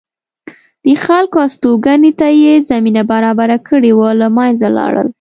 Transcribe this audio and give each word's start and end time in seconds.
د 0.87 0.89
خلکو 1.05 1.37
هستوګنې 1.45 2.11
ته 2.19 2.27
یې 2.43 2.53
زمینه 2.69 3.03
برابره 3.11 3.57
کړې 3.67 3.91
وه 3.97 4.09
له 4.21 4.27
منځه 4.37 4.67
لاړل 4.77 5.07